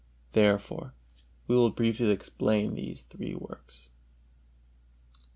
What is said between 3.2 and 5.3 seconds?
works. II.